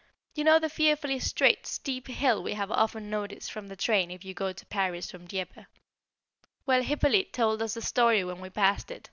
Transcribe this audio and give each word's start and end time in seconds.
_"You 0.34 0.44
know 0.44 0.58
the 0.58 0.70
fearfully 0.70 1.18
straight, 1.18 1.66
steep 1.66 2.08
hill 2.08 2.42
we 2.42 2.54
have 2.54 2.70
often 2.70 3.10
noticed 3.10 3.52
from 3.52 3.66
the 3.66 3.76
train 3.76 4.10
if 4.10 4.24
you 4.24 4.32
go 4.32 4.50
to 4.50 4.64
Paris 4.64 5.10
from 5.10 5.26
Dieppe. 5.26 5.66
Well, 6.64 6.80
Hippolyte 6.82 7.34
told 7.34 7.60
us 7.60 7.74
the 7.74 7.82
story 7.82 8.24
when 8.24 8.40
we 8.40 8.48
passed 8.48 8.90
it. 8.90 9.10